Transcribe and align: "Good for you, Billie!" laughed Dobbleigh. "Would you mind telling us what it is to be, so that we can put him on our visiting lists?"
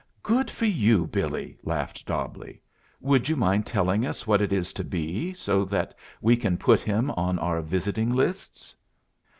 "Good 0.23 0.49
for 0.49 0.65
you, 0.65 1.05
Billie!" 1.05 1.59
laughed 1.63 2.07
Dobbleigh. 2.07 2.57
"Would 3.01 3.29
you 3.29 3.35
mind 3.35 3.67
telling 3.67 4.03
us 4.03 4.25
what 4.25 4.41
it 4.41 4.51
is 4.51 4.73
to 4.73 4.83
be, 4.83 5.31
so 5.35 5.63
that 5.65 5.93
we 6.21 6.35
can 6.35 6.57
put 6.57 6.79
him 6.81 7.11
on 7.11 7.37
our 7.37 7.61
visiting 7.61 8.11
lists?" 8.11 8.73